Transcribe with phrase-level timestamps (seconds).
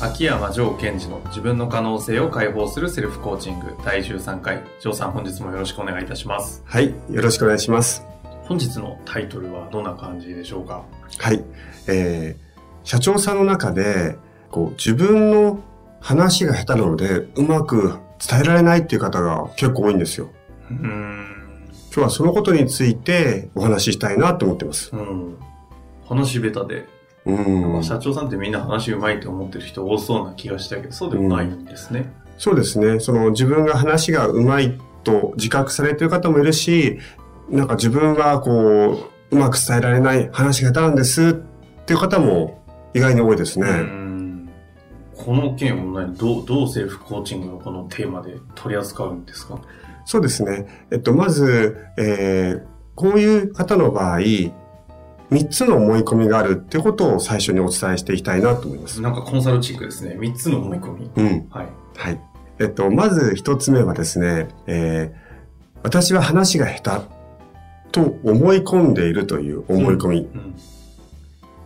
[0.00, 4.62] 秋山城賢治の自分の可能性を解放するセルフコーチング第13回。
[4.80, 6.62] 城さん、本日もよろしくお願いいたします。
[6.66, 8.04] はい、よろしくお願いします。
[8.42, 10.82] 本日のタイトルはどんな感じでしょうか？
[11.18, 11.44] はい、
[11.86, 12.42] えー、
[12.82, 14.16] 社長さんの中で、
[14.50, 15.60] こう、自分の
[16.00, 20.30] 話が下手なので、うまく伝えられないっていう方が結構多いんですよ。
[20.70, 21.26] うーん。
[21.94, 24.90] 今日はそのことについてお話ししたいなと思ってます。
[24.92, 25.36] うん。
[26.08, 26.88] 話下手で、
[27.24, 27.82] うん。
[27.84, 32.12] 社長さんってみんな話うまいって思ってる人多そうな気がしたけど、そうでもないんですね。
[32.38, 33.00] そうですね。
[33.00, 36.98] その自分が話がうまいと自覚されてる方もいるし、
[37.50, 42.62] なんか自分はこう、うまく伝えられない話が下手なんですっていう方も
[42.94, 43.66] 意外に多いですね。
[43.68, 44.02] うん
[45.14, 49.60] この件を何どう、どうセルフコーチングのこのテーマで取り扱うんですか？
[50.04, 50.66] そうですね。
[50.90, 52.62] えっと、まず、えー、
[52.96, 54.18] こういう方の場合、
[55.32, 59.00] 3つの思い込みがあるってことを最初にお伝えしていきたいなと思います。
[59.00, 60.16] なんかコンサルチックですね。
[60.18, 61.10] 3つの思い込み。
[61.16, 61.48] うん。
[61.50, 61.68] はい。
[61.96, 62.20] はい。
[62.58, 67.06] えっと、まず1つ目はですね、えー、私は話が下手
[67.92, 70.18] と思い込んでいるという思い込み。
[70.20, 70.54] うん。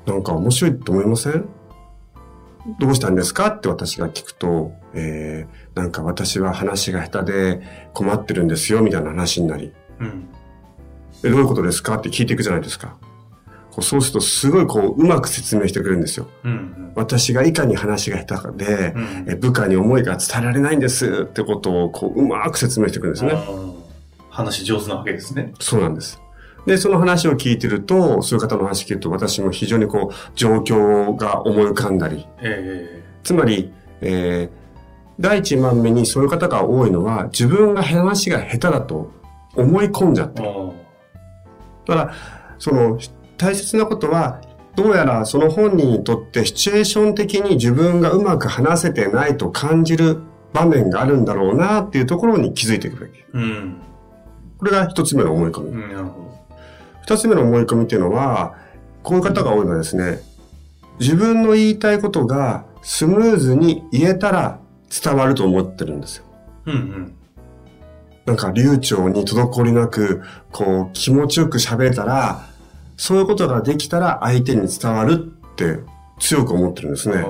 [0.07, 1.49] なんか面白いと思いません？
[2.79, 3.49] どうしたんですか？
[3.49, 7.63] って私が聞くと、えー、なんか私は話が下手で
[7.95, 10.29] 困ってるんですよみたいな話になり、うん。
[11.25, 11.97] えどういうことですか？
[11.97, 12.97] って聞いていくじゃないですか。
[13.77, 16.29] こうそうするとすごいこううまく説明してくれるんですよ。
[16.45, 16.93] うん。
[16.95, 19.25] 私がいかに話が下手で、うん。
[19.29, 23.33] え部下に思いが伝えられないんですってことをこううまく説明してくるんですね。
[23.33, 23.87] うん
[24.37, 25.55] 話上手なわけですね。
[25.61, 26.21] そうなんです。
[26.67, 33.73] で、その話を聞いてると、そういう方の話聞くと私も非常にこう状況が思い浮かんだり、えつまり、
[34.03, 34.51] えー、
[35.19, 39.11] 第一番目にそういう方が多いのは自分が話が下手だと
[39.55, 40.51] 思い込んじゃってえる。
[40.51, 40.73] ー。
[41.87, 42.15] だから、
[42.59, 42.99] その、
[43.37, 44.41] 大切なことは、
[44.77, 50.21] どうやらその本人にとってシチュエーション的に自分がうまく話せてないと感じる
[50.53, 53.25] 場面があるんだろうなっていうところに気づいていくべき。
[53.33, 53.77] うん。
[54.59, 55.71] これが一つ目の思い込み。
[55.71, 56.11] うん、
[57.03, 58.55] 二つ目の思い込みっていうのは、
[59.03, 60.21] こういう方が多いのはですね、
[60.99, 64.61] 自分の言いたいことがスムーズに言えたら
[64.91, 66.25] 伝わると思ってるんですよ。
[66.67, 66.73] ど。
[66.73, 67.15] うんうん。
[68.27, 70.23] なんか流暢に滞りなく、
[70.53, 72.47] こう気持ちよく喋れたら、
[72.97, 75.81] そういうことができたら相手に伝わるって
[76.19, 77.25] 強く思ってるんですね。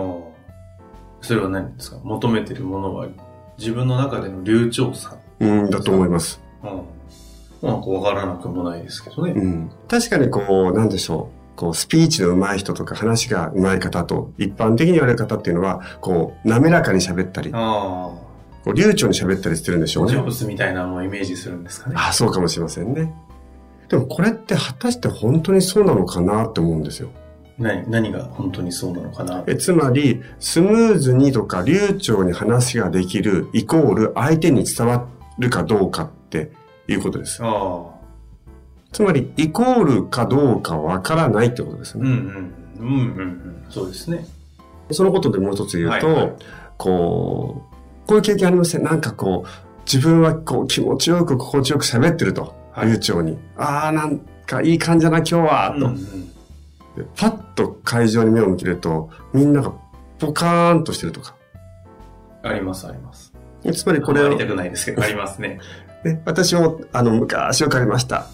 [1.21, 1.99] それは何ですか？
[2.05, 3.09] 求めてるものは
[3.59, 5.17] 自分の中での流暢さ。
[5.41, 6.41] うん、だと思います。
[6.63, 7.69] うん。
[7.69, 9.33] なんかわからなくもないですけどね。
[9.33, 9.71] うん。
[9.89, 11.57] 確かにこう、なんでしょう。
[11.57, 18.15] こう、スピーチの上手い人とか話が上手い方と、一般的に言われる方っていうのは、こう、滑らかに喋ったり、あ
[18.65, 20.05] こう流暢に喋ったりしてるんでしょあ。
[20.05, 20.13] うね。
[20.13, 21.97] ジョブスみたいなのをイメージするんですかね。
[21.99, 23.13] あ、そうかもしれませんね。
[23.89, 27.11] でもこれって果たして本当にそうなのかなって思うんですよ。
[27.59, 29.43] 何、何が本当にそうなのかな？
[29.47, 35.09] えつまり、スムーズにとか流暢に話ができるイコール相手に伝わ
[35.39, 36.53] るかどうかって
[36.87, 37.43] いうことです。
[37.43, 37.97] ああ。
[38.93, 42.11] つまり、イコールかどうかわからないってことですうんね。
[42.11, 42.89] うん。
[42.89, 43.65] うんうんうん。
[43.71, 44.27] そうですね。
[44.91, 46.33] そのことでもう一つ言うと、はいはい
[46.77, 47.63] こ
[48.05, 49.49] う、こういう経験ありませんなんかこう、
[49.87, 52.55] 自分はこう気持ちよく心地よく喋ってると。
[52.77, 53.39] はい流暢に。
[53.57, 55.87] ああ、なんかいい感じだな今日は、と。
[55.87, 56.29] うんうん。
[56.97, 59.73] でパッと会場に目を向けると、みんなが
[60.19, 61.35] ポカーンとしてるとか。
[62.43, 63.33] ありますあります。
[63.73, 65.59] つまりこれをあり、たくないですけど、ありますね。
[66.05, 68.27] ね、私もあの昔わかりました。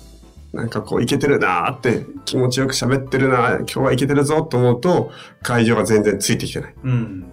[0.53, 6.75] なんかこういけてるなーって気持ちよく喋ってるなー今日はいけてるぞと思うと会場が全然ついてきてない。
[6.83, 7.25] うん。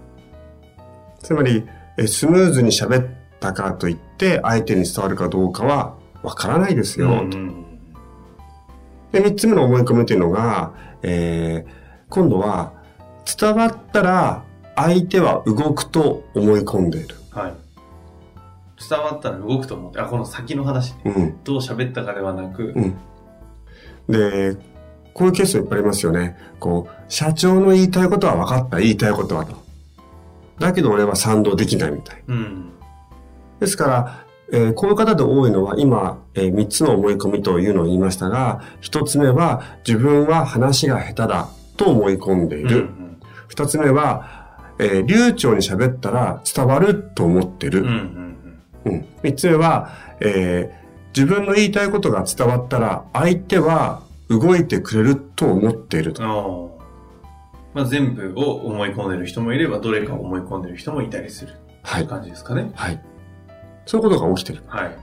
[1.22, 1.66] つまり
[1.98, 3.08] えスムーズに喋っ
[3.42, 7.66] たからといって相手に伝わるかどうかはわからないですよ、とうんうん。
[9.12, 11.72] で、三つ目の思い込みというのが、えー、
[12.10, 12.74] 今度は
[13.38, 14.44] 伝わったら
[14.76, 17.16] 相手は動くと思い込んでいる。
[17.32, 17.54] はい。
[18.90, 21.44] 伝わったら動くと思って、あ、この先の話、うん。
[21.44, 22.98] どう喋ったかではなく、うん。
[24.08, 24.56] で、
[25.14, 26.38] こういうケースもいっぱいありますよね。
[26.60, 29.58] こう、社長の言いたいことは分かった、言いたいことはと。
[30.60, 32.24] だけど俺は賛同できないみたい。
[32.28, 32.72] うん。
[33.60, 42.78] ですから、えーこういう方で多いのは今、え3つの思い込みというのを言いましたが、1つ目は自分は話が下手だと思い込んでいる。
[42.78, 44.48] うん2つ目は、
[44.80, 47.82] えー流暢に喋ったら伝わると思ってる。
[47.82, 47.88] うん。
[47.88, 47.96] うん
[48.86, 49.06] うんうん。
[49.24, 50.80] 3つ目は、えー
[51.12, 56.78] 自分の言いたいことが伝わったら相手は動いてくれると思っていると。
[57.74, 61.54] まあ、全部を思い込んでる人もいれば、どれかを思い込んでる人もいたりする。
[61.82, 62.08] はい。
[62.08, 62.72] 感じですかね。
[62.76, 63.02] はい。
[63.90, 64.62] そういうことが起きてる。
[64.68, 64.96] はい。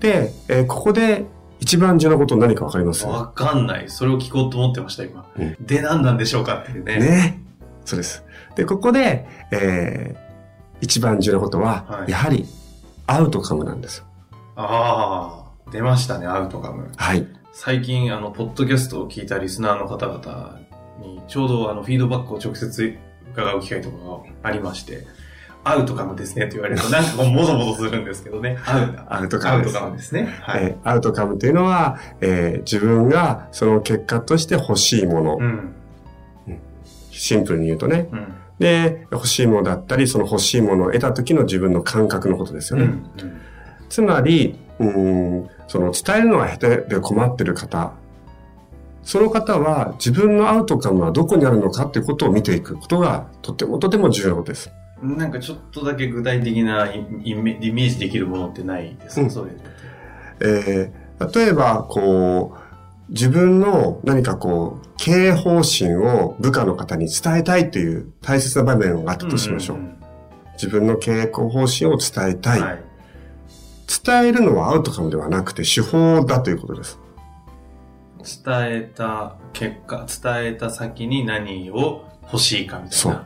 [0.00, 1.24] で、えーここで
[1.60, 3.06] 一番重要なこと何かわかります？
[3.06, 3.88] わかんない。
[3.88, 5.24] それを聞こうと思ってました、今。
[5.38, 6.98] うんで、何なんでしょうかっていうね。
[6.98, 7.40] ね。
[7.84, 8.24] そうです。
[8.56, 10.24] で、ここで、えー
[10.80, 12.44] 一番重要なことは、はいやはり、
[13.06, 14.04] アウトカムなんですよ。
[14.56, 16.90] ああ、出ましたね、アウトカム。
[16.96, 17.26] はい。
[17.52, 20.58] 最近、あの、ポッドキャストを聞いたリスナーの方々
[21.00, 22.98] に、ちょうどあの、フィードバックを直接
[23.32, 25.06] 伺う機会とかがありまして、
[25.64, 28.58] アウトカムですねって言われると、 なんかこう、もぞもぞするんですけどね。
[29.08, 30.28] アウトカムですアウトカムですね。
[30.42, 30.64] はい。
[30.64, 35.74] えーアウトカムというのは、えー自分がその結果として欲しいもの、うん。
[37.10, 38.08] シンプルに言うとね。
[38.12, 38.26] うん。
[38.58, 42.84] で、欲しいものだったり、その欲しいものを得た時の自分の感覚のことですよね。
[42.84, 43.04] うん。
[43.88, 47.92] つまり、うーん、その伝えるのが下手で困ってる方、
[49.02, 54.70] その方は自分のアウトカムはどこにあるのかっていうことを見ていくことがとてもとても重要です。
[55.02, 59.60] なんかちょっとだけ具体的なイイメージできるものってないですか、うんそれって。
[60.40, 69.78] えー例えば、こう、自分の何かこう、経営方針を部下の方に伝えたいという大切な場面があったとしましょう。
[69.78, 69.96] んん
[70.54, 72.60] 自分の経営方針を伝えたい。
[72.60, 72.82] はい。
[74.04, 76.98] 伝えるのはアウトカムではなくて手法だということです。
[78.44, 82.96] 伝えた結果、伝えた先に何を欲しいかみたいな。
[82.96, 83.24] そう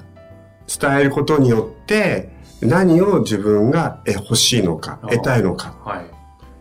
[0.69, 2.31] 伝えることによって
[2.61, 6.05] 何を自分がえ欲しいのか、得たいのかはい。
[6.05, 6.09] っ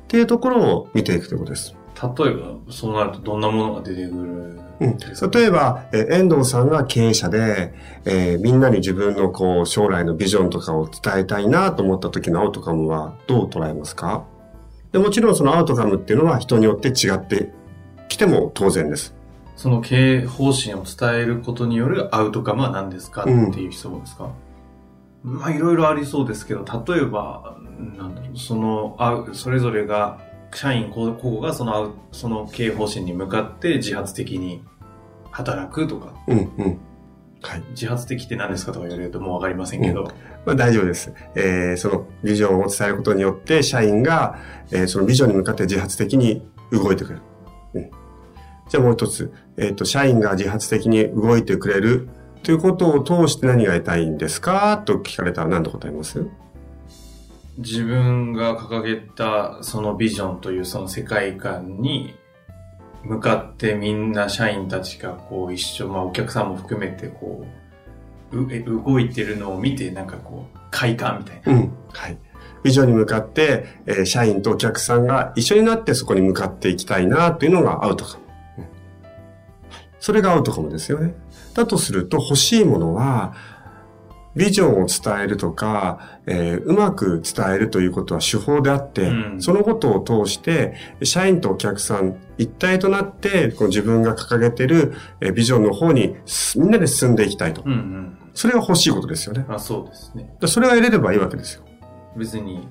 [0.08, 1.74] ていうところを見ていくということです。
[1.96, 4.98] 例えば、そうなるとどんなものが出てくるうん
[5.32, 7.74] 例えば、えー遠藤さんが経営者で、
[8.06, 14.24] えーみんなに自分のこう将来のビジョンとかを伝えたいなと思った時のアウトカムはどう捉えますか？
[14.92, 17.52] でもちろんそのアウトカムっていうのは人によって違って
[18.08, 19.16] きても当然です。
[19.58, 24.30] その経営方針を伝えることによるアウトカムは何ですか、うんっていう質問ですか？
[25.24, 27.58] まあ、いろいろありそうですけど、例えば、
[27.98, 30.20] なんだろう、その、あそれぞれが、
[30.54, 34.64] 社員個々がそのアウ、その経営方針に向かって自発的に
[35.32, 36.80] 働くとか、うんうん。
[37.42, 37.64] はい。
[37.72, 40.04] 自発的って何ですかとか言われるともうわかりませんけど、
[40.46, 41.14] まあ、大丈夫です。
[41.36, 44.38] えーそのビジョンを伝えることによって、社員が、
[44.72, 47.22] えーそのビジョンに向かって自発的に動いてくれる。
[47.74, 47.92] うん
[48.70, 52.10] じゃあもう一つ、えっ、と、社員が自発的に動いてくれる
[52.44, 54.78] ということを通して何が得たいんですか？
[54.86, 56.26] と聞かれたら何と答えます？
[57.58, 62.16] 自分が掲げたそのビジョンというその世界観に
[63.04, 67.46] 向かってみんな社員たちがこう一緒、まあお客さんも含めてこ
[68.32, 71.54] う、うえ動いてるのを見てなんかこう快感みたいな。
[71.54, 71.72] うん。
[71.94, 72.18] はい。
[72.64, 78.27] ビジョンに向かって、えー社員とお客さんが一緒になってそこに向かっていきたいなというのがアウトカム。
[80.08, 81.14] うんそれがアウトカムですよね。
[81.54, 83.34] だとすると欲しいものは、
[84.38, 97.64] ビジョンを伝えるとか、えーうまく伝えるということは手法であって、うんそのことを通して、社員とお客さん一体となって、この自分が掲げているえービジョンの方にすみんなで進んでいきたいと。
[97.66, 98.18] うんうん。
[98.34, 99.46] それが欲しいことですよね。
[99.50, 100.30] あそうですね。
[100.40, 101.64] でそれが得れればいいわけですよ。
[102.16, 102.68] 別に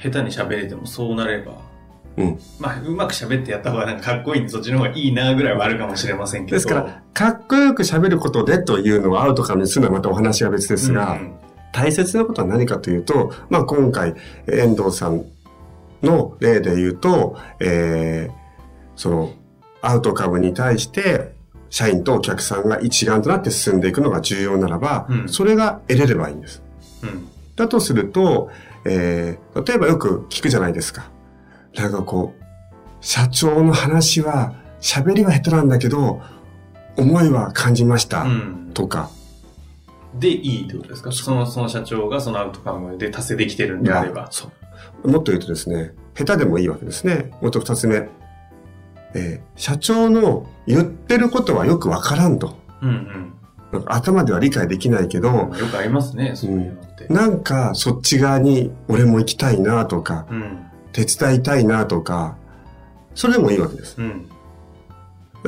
[0.00, 1.71] 下手に喋れてもそうなれば、
[2.16, 2.38] うん。
[2.58, 6.56] まあうまく喋ってやった方がなんかかっこいいんでそっちの方がいいなぐらいはあるかもしれませんけど。
[6.56, 11.32] ですから、かっこよく喋ることでというのはアウトカムにするのはまたお話が別ですが、うん
[11.72, 14.14] 大切なことは何かというと、まあ今回、
[14.46, 15.24] 遠藤さん
[16.02, 18.42] の例で言うと、えー
[18.94, 19.32] その、
[19.80, 21.32] アウトカムに対して、
[21.70, 26.62] 社員とお客さんが一丸となって進んでいくのが重要ならば、うんそれが得れればいいんです。
[27.02, 27.26] うん。
[27.56, 28.50] だとすると、
[28.84, 31.10] えー例えばよく聞くじゃないですか。
[31.74, 32.42] なんかこう、
[33.00, 36.20] 社長の話は、喋りは下手なんだけど、
[36.96, 38.22] 思いは感じました。
[38.22, 38.70] うん。
[38.74, 39.10] とか。
[40.14, 41.10] でいいってことですか？
[41.10, 44.28] その、その社長がそのアウトカムで達成できてるんであれば。
[44.30, 44.50] そ
[45.04, 45.10] う。
[45.10, 47.30] もっと言うとですね、下手でもいいわけですね。
[47.40, 48.08] もっと二つ目。
[49.14, 52.56] えー社長の言ってることはよくわからんと。
[52.82, 53.32] うん
[53.72, 55.58] なんか頭では理解できないけど、うん。
[55.58, 57.06] よくありますね、そういうのって。
[57.08, 60.66] なんかそっち側に俺も行きたいなとか、うん。
[60.92, 62.36] 手伝いたいなとか、
[63.14, 63.96] それでもいいわけです。
[63.98, 64.28] うん。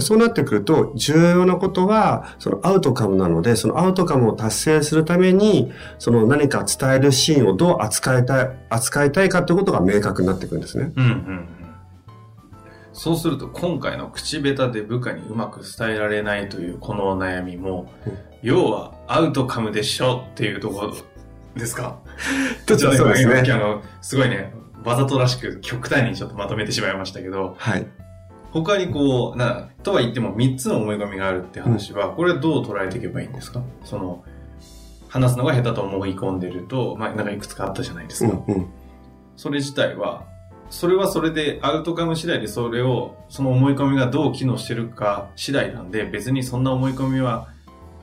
[0.01, 10.93] そうなってくると、重要なことは、そのアウトカムなので、そのアウトカムを達成するために、その何か伝えるシーンをどう扱いたい、扱いたいかということが明確になってくるんですね。
[10.97, 11.49] うんうんうん。
[12.93, 20.95] そうすると、今回の口下手で部下にうまく伝えられないというこのお悩みも、うん要はアウトカムでしょっていうところ
[21.57, 21.97] ですか？
[22.67, 23.53] ちょっとそうです今ね。
[23.53, 24.53] あの、すごいね、
[24.85, 27.87] わざとらしく極端にちょっとまとめてしまいましたけど、はい。
[28.53, 33.63] 他にこう、な、とは言っても3つの思い込みがあるって話は、これどう捉えていけばいいんですか？
[33.85, 34.25] その、
[35.09, 38.33] 話すのが下手と思い込んでると、まあ、なんかいくつかあったじゃないですか。
[38.47, 38.67] うんうん。
[39.37, 40.25] それ自体は、
[40.71, 47.49] それはそれでアウトカム次第でそれを、その思い込みがどう機能してるか次第なんで、別にそんな思い込みは、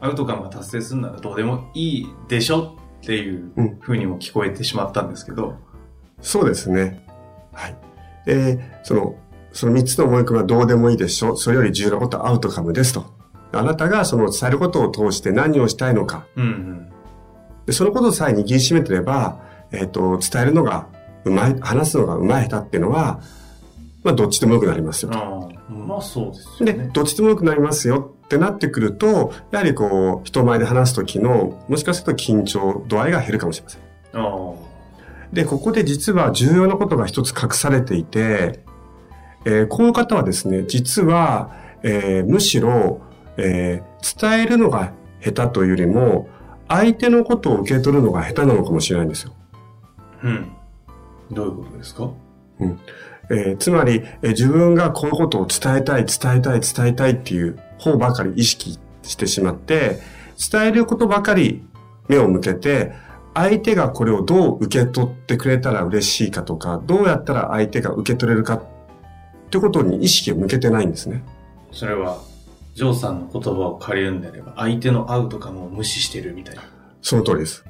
[0.02, 5.58] アウトカムが達成するならどうでもいいでしょっていううん風にも聞こえてしまったんですけど、
[6.22, 7.06] そうですね。
[7.54, 7.76] はい。
[8.28, 9.16] えーその、
[9.54, 11.38] その3つの思い込みはどうでもいいでしょう。
[11.38, 13.06] それより重要なことはアウトカムですと。
[13.52, 16.26] あなたがその伝えることを通して何をしたいのか。
[16.36, 16.92] うんうん。
[17.66, 19.40] でそのことさえ握りしめてれば、
[19.72, 20.88] えっ、と、伝えるのが
[21.26, 23.22] うまい、話すのがうまい下手っていうのは、
[24.04, 25.18] まあ、どっちでもよくなりますよと。
[25.18, 26.90] ああ、まあそうですよで、ね。
[26.92, 33.82] どっちでもよくなりますよってなってくると、やはりこう、人前で話すときの、もしかすると緊張度合いが減るかもしれません。
[34.14, 34.71] ああ。
[35.34, 38.60] で、ここで実は重要なことが一つ隠されていて、
[39.46, 41.52] えーこの方はですね、実は、
[41.84, 43.02] えーむしろ、
[43.38, 46.28] えー伝えるのが下手というよりも、
[46.68, 49.34] 相手のことを受け取るのが下手なのかもしれないんですよ。
[50.24, 50.52] うん。
[51.32, 52.10] どういうことですか？
[53.30, 60.00] えーつまり、えー自分がこのことを伝えたい、伝えたい、伝えたいっていう方ばかり意識してしまって、
[60.52, 61.64] 伝えることばかり
[62.08, 62.92] 目を向けて、
[63.34, 68.64] 相手がこれをどう受け取ってくれたら嬉しいかとか、どうやったら相手が受け取れるかっ
[69.50, 71.24] てことに意識を向けてないんですね。
[71.72, 72.20] それは、
[72.74, 76.64] ジョーさんの言葉を借りるんであれば、相手のアウトカムを無視してるみたいな。
[77.02, 77.66] その通りです。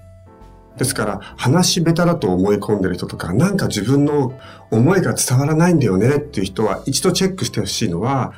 [0.78, 4.34] ですから、話し下手だと思い込んでる人とか、なんか自分の
[4.72, 8.34] 思いが伝わらないんだよねっていう人は一度チェックしてほしいのは、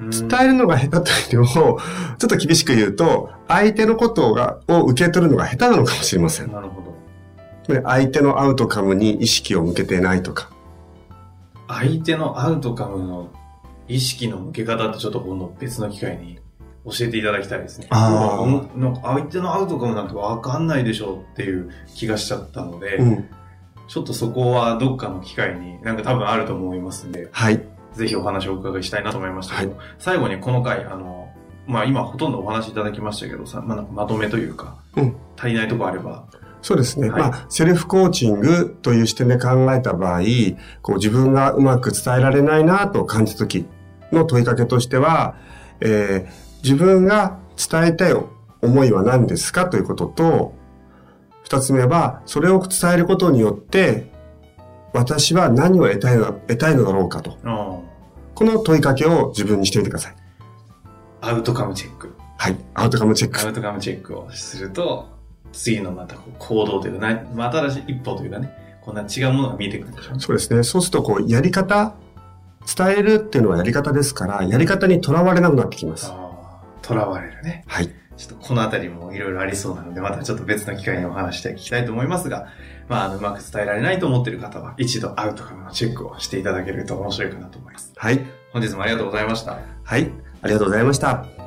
[0.00, 1.78] 伝えるのが下手というよりも、
[2.18, 6.52] ちょっと厳しく言うと、相手のことが、を受け取るのが下手なのかもしれません。
[6.52, 7.74] なるほど。
[7.74, 10.50] で相手のアウトカムに意識を向けていないとか。
[11.66, 13.28] 相手のアウトカムの
[13.88, 16.38] 意識の向け方ってちょっと今度別の機会に
[16.84, 17.86] 教えていただきたいですね。
[17.90, 23.28] あーうんなんか相手のアウトカムなんてわかんないでしょっていう気がしちゃったので、うん。
[23.86, 27.62] ちょっとそこはどっかの機会になんか多分あると思いますんで、はい。
[27.98, 31.28] ぜひお話をお伺いしたいなと思いましたけど、は最後にこの回、あの、
[31.66, 35.16] まあ今ほとんどお話いただきましたけどさ、まあ、まとめというか、うん。
[35.36, 36.24] 足りないとこあれば、
[36.62, 37.10] そうですね。
[37.10, 37.20] はい。
[37.20, 40.20] まあ、セルフコーチングという視点で考えた場合、
[40.82, 43.66] こう自分がうまく伝えられないなと感じた時
[44.12, 45.36] の問いかけとしては、
[45.80, 48.14] えー自分が伝えたい
[48.62, 50.54] 思いは何ですかということと、
[51.42, 54.12] 二つ目は、それを伝えることによって、
[54.92, 57.38] 私は何を得たいの得たいのだろうかと。
[58.40, 60.16] うんこの問いかけを自分にしてみてください。
[61.20, 62.14] アウトカムチェック。
[62.36, 62.56] はい。
[62.74, 63.40] アウトカムチェック。
[63.40, 65.08] アウトカムチェックをすると、
[65.52, 70.20] 次のまた行動というか、なまあ、新しい一歩というかね、こんな違うものが見えてくるでしょ。
[70.20, 70.62] そうですね。
[70.62, 71.94] そうすると、こう、やり方、
[72.76, 76.06] 伝えるっていうのはやり方ですから、やり方にとらわれなくなってきます。
[76.12, 77.64] ああ、囚われるね。
[77.66, 77.90] はい。
[78.18, 82.48] ちょっとこのあたりもいろいろありそうなので、またちょっと別の機会にお話して聞きたいと思いますが、
[82.88, 87.92] まあ、あの、うまく伝えられないと思っている方は、一度アウトカムのチェックをしていただけると面白いかなと思います。
[87.96, 88.26] はい。
[88.52, 89.60] 本日もありがとうございました。
[89.84, 90.10] はい。
[90.42, 91.37] ありがとうございました。